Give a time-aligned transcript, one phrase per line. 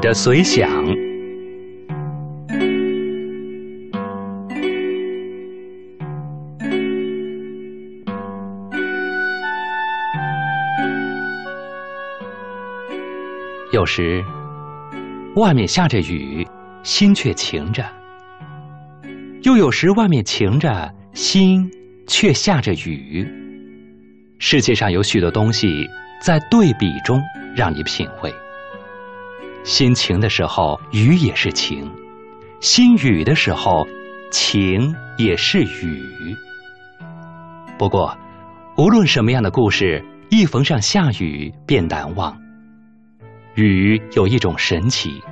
[0.00, 0.68] 的随想。
[13.72, 14.24] 有时，
[15.36, 16.46] 外面下着雨，
[16.82, 17.84] 心却晴着；
[19.42, 21.70] 又有时，外面晴着，心
[22.06, 23.26] 却下着雨。
[24.38, 25.86] 世界上有许多东西，
[26.20, 27.20] 在对比中
[27.54, 28.34] 让你品味。
[29.62, 31.84] 心晴的时候，雨也是晴；
[32.60, 33.86] 心雨的时候，
[34.30, 36.36] 晴也是雨。
[37.78, 38.16] 不过，
[38.76, 42.36] 无论什么样的故事，一逢上下雨便难忘。
[43.54, 45.22] 雨有一种神奇，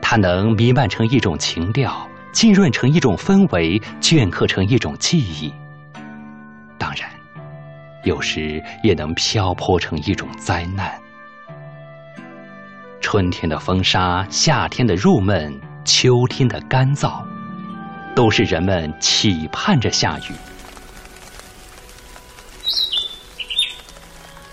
[0.00, 5.52] 它能弥漫成一种情调，浸润成一种氛围，镌刻成一种记忆。
[6.78, 7.10] 当然，
[8.04, 10.92] 有时也能漂泊成一种灾难。
[13.12, 17.22] 春天的风沙，夏天的入闷，秋天的干燥，
[18.16, 20.32] 都是人们期盼着下雨。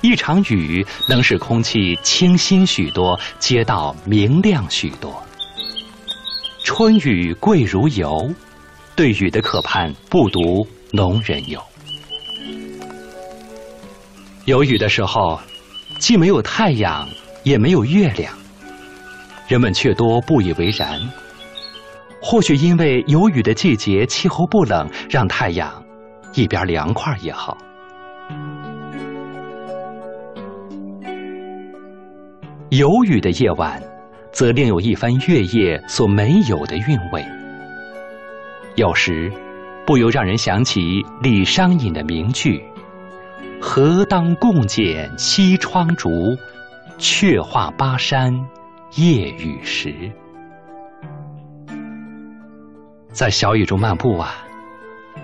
[0.02, 5.24] 一场雨能使空气清新许多，街道明亮许多。
[6.66, 8.30] 春雨贵如油，
[8.94, 11.64] 对雨的渴盼不独农人有。
[14.44, 15.40] 有雨的时候，
[15.98, 17.08] 既没有太阳，
[17.44, 18.38] 也没有月亮，
[19.50, 21.02] 人们却多不以为然。
[22.22, 25.84] 或许因为有雨的季节气候不冷，让太阳
[26.36, 27.58] 一边凉快也好。
[32.70, 33.82] 有雨的夜晚，
[34.32, 37.26] 则另有一番月夜所没有的韵味。
[38.76, 39.32] 有时，
[39.84, 42.64] 不由让人想起李商隐的名句
[43.60, 46.38] ：“何当共剪西窗烛，
[47.00, 48.32] 却话巴山
[48.96, 49.94] 夜雨时。”
[53.12, 54.36] 在小雨中漫步啊，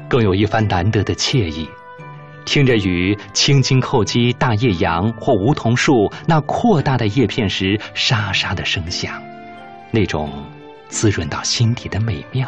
[0.09, 1.67] 更有一番难得的惬意。
[2.45, 9.19] 听着雨轻轻叩击大叶杨或梧桐树那扩大的叶片时沙沙的声响，
[9.91, 10.31] 那种
[10.87, 12.47] 滋润到心底的美妙，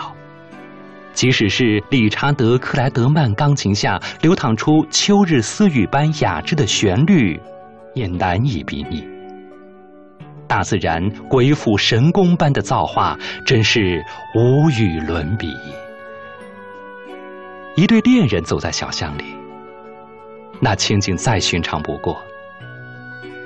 [1.13, 7.39] 即使是理查德·克莱德曼钢琴下流淌出秋日私语般雅致的旋律，
[7.95, 9.16] 也难以比拟。
[10.47, 14.03] 大自然鬼斧神工般的造化，真是
[14.35, 15.53] 无与伦比。
[17.75, 19.23] 一对恋人走在小巷里。
[20.59, 22.17] 那情景再寻常不过，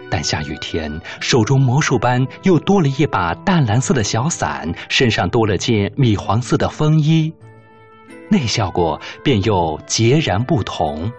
[0.10, 0.90] 但下雨天，
[1.20, 7.34] 手中魔术般又多了一把淡蓝色的小伞，身上多了件米黄色的风衣，
[8.30, 11.12] 那效果便又截然不同。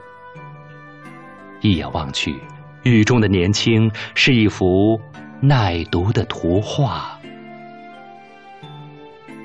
[1.60, 2.40] 一眼望去，
[2.84, 4.98] 雨中的年轻是一幅
[5.44, 7.18] 耐读的图画。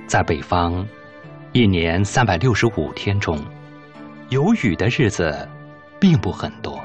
[0.05, 0.85] 在北方，
[1.53, 3.43] 一年三百六十五天中，
[4.29, 5.49] 有雨的日子。
[5.99, 6.79] 并不很多，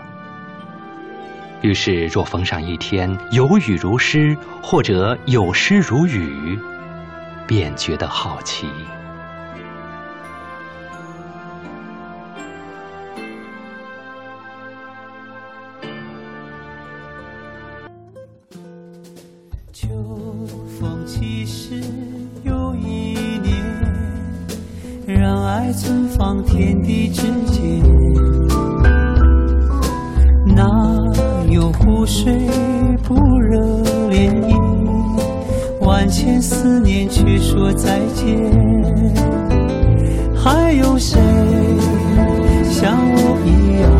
[1.60, 6.58] 于是若逢上一天有雨如诗，或者有诗如雨，
[7.46, 8.66] 便觉得好奇。
[20.46, 21.80] 风起时
[22.42, 23.56] 有一年，
[25.06, 27.82] 让爱存放天地之间。
[30.54, 30.64] 哪
[31.48, 32.32] 有湖水
[33.02, 33.58] 不热
[34.10, 34.56] 涟漪？
[35.80, 38.36] 万千思念却说再见。
[40.34, 41.20] 还有谁
[42.70, 43.90] 像我一样，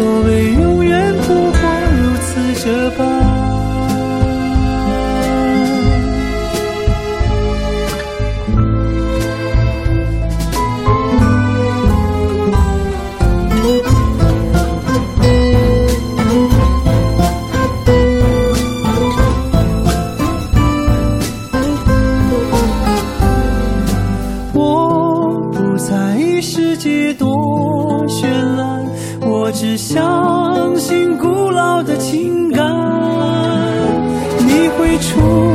[0.00, 0.59] sobre ella.
[29.60, 32.64] 只相信古老的情感，
[34.38, 35.49] 你会出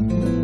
[0.00, 0.43] Mm-hmm.